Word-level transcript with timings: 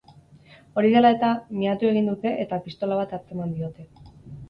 Hori 0.81 0.91
dela 0.95 1.11
eta, 1.17 1.29
miatu 1.59 1.91
egin 1.91 2.09
dute 2.13 2.35
eta 2.49 2.61
pistola 2.67 3.01
bat 3.05 3.19
atzeman 3.23 3.57
diote. 3.63 3.91